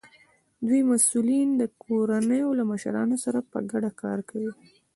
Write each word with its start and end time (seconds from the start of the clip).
د 0.59 0.61
دوی 0.67 0.81
مسؤلین 0.91 1.47
د 1.55 1.63
کورنیو 1.83 2.57
له 2.59 2.63
مشرانو 2.71 3.15
سره 3.23 3.39
په 3.51 3.57
ګډه 3.71 3.91
کار 4.01 4.19
کوي. 4.29 4.51